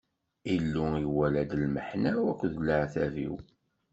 [0.53, 3.35] Illu iwala-d lmeḥna-w akked leɛtab-iw.